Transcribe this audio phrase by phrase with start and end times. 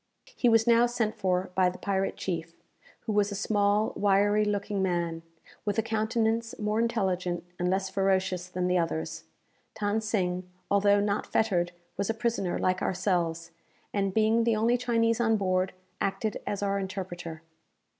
[0.35, 2.55] He was now sent for by the pirate chief,
[3.01, 5.21] who was a small wiry looking man,
[5.63, 9.25] with a countenance more intelligent and less ferocious than the others.
[9.79, 13.51] Than Sing, although not fettered, was a prisoner like ourselves,
[13.93, 15.71] and, being the only Chinese on board,
[16.01, 17.43] acted as our interpreter.